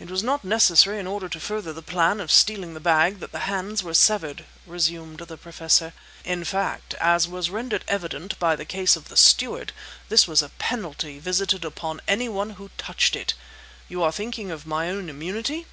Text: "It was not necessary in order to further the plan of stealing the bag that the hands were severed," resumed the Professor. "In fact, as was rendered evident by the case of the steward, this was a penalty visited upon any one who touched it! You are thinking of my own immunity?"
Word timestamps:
"It 0.00 0.10
was 0.10 0.24
not 0.24 0.42
necessary 0.42 0.98
in 0.98 1.06
order 1.06 1.28
to 1.28 1.38
further 1.38 1.72
the 1.72 1.80
plan 1.80 2.18
of 2.18 2.32
stealing 2.32 2.74
the 2.74 2.80
bag 2.80 3.20
that 3.20 3.30
the 3.30 3.38
hands 3.46 3.84
were 3.84 3.94
severed," 3.94 4.46
resumed 4.66 5.18
the 5.20 5.36
Professor. 5.36 5.92
"In 6.24 6.42
fact, 6.42 6.94
as 6.94 7.28
was 7.28 7.50
rendered 7.50 7.84
evident 7.86 8.36
by 8.40 8.56
the 8.56 8.64
case 8.64 8.96
of 8.96 9.08
the 9.10 9.16
steward, 9.16 9.72
this 10.08 10.26
was 10.26 10.42
a 10.42 10.48
penalty 10.48 11.20
visited 11.20 11.64
upon 11.64 12.00
any 12.08 12.28
one 12.28 12.50
who 12.58 12.70
touched 12.76 13.14
it! 13.14 13.34
You 13.88 14.02
are 14.02 14.10
thinking 14.10 14.50
of 14.50 14.66
my 14.66 14.90
own 14.90 15.08
immunity?" 15.08 15.66